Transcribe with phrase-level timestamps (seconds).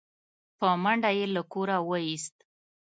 [0.57, 2.35] په منډه يې له کوره و ايست